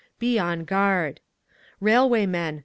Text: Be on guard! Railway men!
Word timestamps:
Be 0.17 0.39
on 0.39 0.63
guard! 0.65 1.19
Railway 1.79 2.25
men! 2.25 2.59